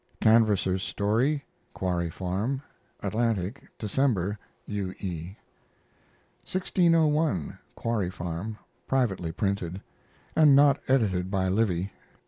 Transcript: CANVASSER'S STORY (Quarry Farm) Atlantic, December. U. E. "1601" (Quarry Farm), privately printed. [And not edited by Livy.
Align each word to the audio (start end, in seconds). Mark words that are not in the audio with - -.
CANVASSER'S 0.19 0.81
STORY 0.81 1.45
(Quarry 1.75 2.09
Farm) 2.09 2.63
Atlantic, 3.03 3.67
December. 3.77 4.39
U. 4.65 4.95
E. 4.97 5.37
"1601" 6.41 7.59
(Quarry 7.75 8.09
Farm), 8.09 8.57
privately 8.87 9.31
printed. 9.31 9.79
[And 10.35 10.55
not 10.55 10.79
edited 10.87 11.29
by 11.29 11.49
Livy. 11.49 11.91